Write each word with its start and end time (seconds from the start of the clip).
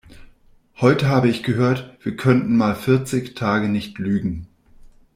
Heute 0.77 1.09
habe 1.09 1.29
ich 1.29 1.43
gehört, 1.43 1.95
wir 2.01 2.17
könnten 2.17 2.57
mal 2.57 2.73
vierzig 2.75 3.35
Tage 3.35 3.69
nicht 3.69 3.99
lügen. 3.99 4.47